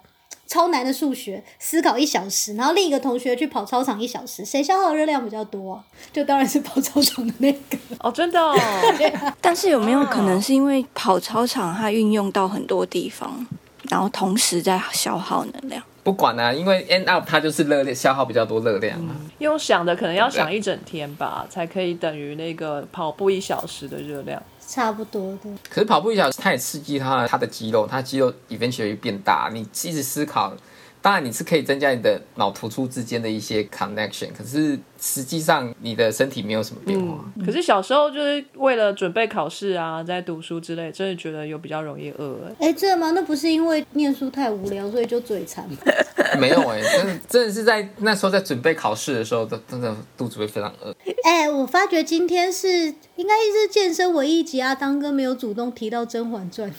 [0.50, 5.84] 超难的数学，思考一小时，然后另一个同学去跑操场一小时，谁消耗的热量比较多啊？
[6.12, 7.78] 就当然是跑操场的那个。
[8.02, 8.58] 哦，真的哦，
[9.40, 13.46] 但是有没有可哦能是因为跑操场它运用到很多地方，
[13.88, 15.80] 然后同时在消耗能量？
[16.02, 19.14] 不管啊，因为 end up 它就是热量消耗比较多热量嘛。
[19.38, 24.42] 用想的可能要想一整天吧，才可以等于那个跑步一小时的热量。
[24.72, 29.50] 差不多的，可是跑步一小时，它也刺激它它的肌肉，它肌肉 eventually 变大。
[29.52, 30.54] 你一直思考，
[31.02, 37.24] 当然你是可以增加你的脑突出之间的一些 connection，可是实际上你的身体没有什么变化。
[37.44, 42.68] 可是小时候就是为了准备考试啊，在读书之类，真的觉得有比较容易饿、欸。
[42.68, 43.12] 哎，真的吗？
[43.12, 45.76] 那不是因为念书太无聊，所以就嘴馋吗？
[46.38, 50.94] 没有哎、真的真的是在那时候在准备考试的时候，都真的肚子会非常饿。
[51.24, 52.68] 哎、我发觉今天是
[53.16, 56.70] 应该是健身唯一集啊，当哥没有主动提到《甄嬛传》，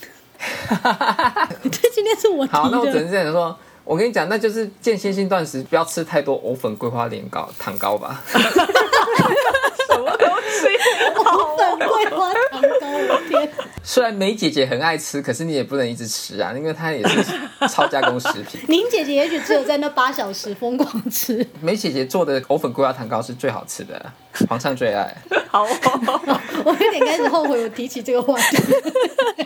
[1.63, 3.01] 这 今天是我提好，那我只的。
[3.01, 3.57] 能这样说。
[3.83, 8.21] 我跟你讲，那就是间歇性断食，不要吃太多藕粉、桂花莲糕、糖糕吧。
[8.31, 10.67] 什么东西？
[11.57, 13.51] 粉桂花糖糕，我天！
[13.83, 17.23] 虽然梅姐姐很爱吃，可是你也不能一直吃啊，因为她也是
[17.67, 18.61] 超加工食品。
[18.69, 24.13] 您姐姐也许只有在那八小时疯狂吃， 梅姐姐做的藕粉桂花糖糕是最好吃的，
[24.47, 25.15] 皇上最爱。
[25.49, 25.67] 好、哦，
[26.63, 28.57] 我有点开始后悔我提起这个话题。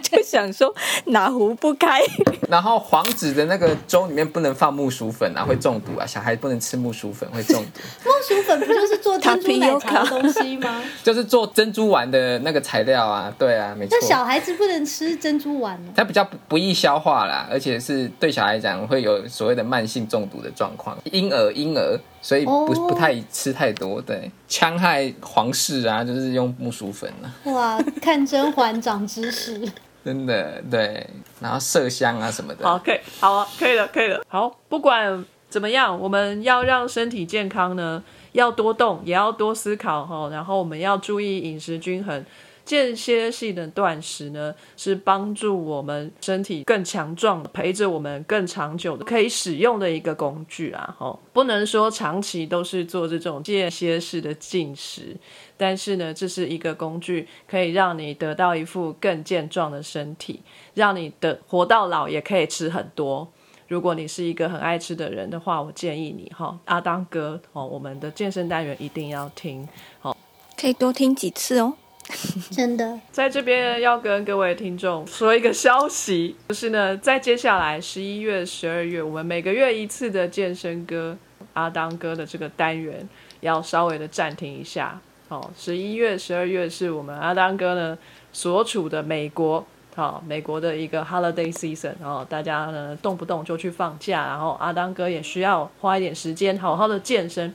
[0.04, 0.74] 就想说
[1.06, 2.00] 哪壶不开，
[2.48, 7.82] 然后黄子的那个粥里面不能放木薯粉啊，会中毒啊，小孩不能吃木薯粉会中毒。
[8.04, 10.82] 木薯粉不就是做珍珠奶茶的东西吗？
[11.04, 14.08] 就是做珍珠丸的那个材料啊，对啊，没错那。
[14.08, 15.93] 小孩子不能吃珍珠丸哦。
[15.95, 20.97] 它比较不不易消化啦，而且是对小孩来讲会有所谓的慢性中毒的状况。
[21.05, 29.61] 婴儿婴儿，所以不、哦不太吃太多，对，戕害皇室啊，就是用木薯粉啊，哇，看甄嬛长知识。
[30.05, 31.09] 真的对，
[31.39, 32.63] 然后麝香啊什么的。
[32.63, 34.21] 好，可以，好啊，可以了，可以了。
[34.28, 38.03] 好，不管怎么样，我们要让身体健康呢，
[38.34, 40.30] 要多动，也要多思考哈。
[40.30, 42.23] 然后我们要注意饮食均衡。
[42.66, 50.95] 间歇性的断食呢，是帮助我们身体更强壮，陪着我们更长久的可以使用的一个工具啊。
[50.97, 55.16] 哈，不能说长期都是做这种间歇式的进食，
[55.55, 60.41] 但是呢，这是一个工具，可以让你得到一副更健壮的身体，
[60.74, 63.32] 让你的活到老也可以吃很多。
[63.68, 69.68] 如果你是一个很爱吃的人的话，我建议你哈，阿当哥哦，我们的健身单元一定要听。
[69.99, 70.18] 好
[70.57, 71.74] 可以多听几次哦。
[72.51, 81.18] 真的，在这边要跟各位听众说一个消息，就是呢，在接下来十一月、十二月，我们每个月一次的健身歌
[81.53, 83.08] 阿当哥的这个单元
[83.41, 84.99] 要稍微的暂停一下。
[85.30, 87.97] 哦，十一月、十二月是我们阿当哥呢
[88.32, 89.66] 所处的美国。
[89.95, 97.53] 好，美国的一个 holiday season，然后大家呢动不动就去放假，然后阿当哥也需要花一点时间好好的健身，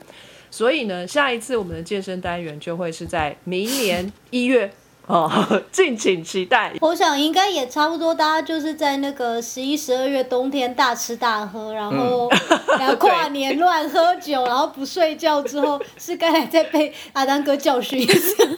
[0.51, 4.71] 所以呢，下一次我们的健身单元就会是在明年一月
[5.07, 5.31] 哦，
[5.71, 6.73] 敬请期待。
[6.79, 12.29] 我想应该也差不多，大家就是在那个十一、十二月冬天大吃大喝，然后、
[12.77, 18.57] 然后 跨年乱喝酒，然后不睡觉之后，是该来再被阿丹哥教训一次。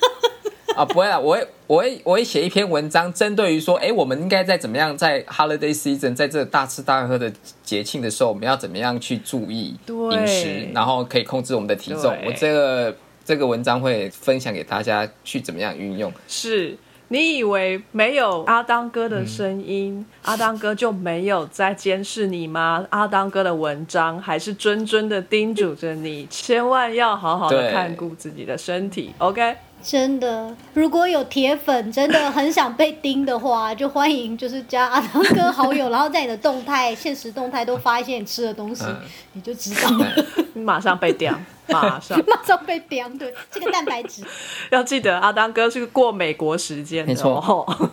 [0.77, 7.31] 啊，不会啦，我会我会我会写一篇文章，针对于说，哎，我们应该在怎么样在 holiday season，在这大吃大喝的
[7.63, 12.15] 节庆的时候，我们要怎么样去注意对饮食，然后可以控制我们的体重。
[12.25, 16.11] 我这个这个文章会分享给大家去怎么样运用。
[16.27, 16.75] 是
[17.09, 22.83] 你以为没有阿当哥的声音，阿当哥就没有在监视你吗？
[22.89, 29.11] 阿当哥的文章还是谆谆的叮嘱着你，千万要好好的看顾自己的身体。
[29.19, 38.95] OK，真的，如果有铁粉真的很想被盯的话，就欢迎就是加阿当哥好友，然后在你的动态、现实动态都发一些你吃的东西，嗯
[39.33, 40.07] 你就知道了，
[40.53, 43.17] 你马上被掉，马上 马上被叮。
[43.17, 44.23] 对，这个蛋白质。
[44.71, 47.91] 要记得阿当哥是过美国时间的没错哦。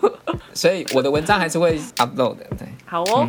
[0.61, 2.45] 所以我的文章还是会 upload 的。
[2.59, 3.27] 对，好哦，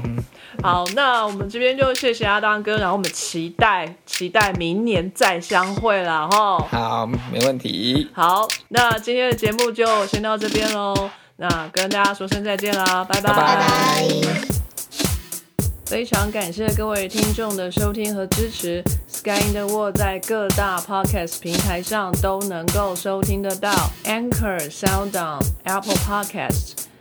[0.62, 6.58] 好，那我们这边就谢谢阿当哥，然后我们期待期待明年再相会了哈。
[6.70, 8.10] 好，没问题。
[8.12, 14.08] 好，那今天的节目就先到这边喽，那跟大家说声再见啦，拜拜拜拜。
[15.86, 18.84] 非常感谢各位听众的收听和支持。
[19.08, 23.72] Sky in the World 在各大 Podcast 平台上都能够收听得到
[24.04, 26.91] ，Anchor、SoundOn、Apple Podcasts。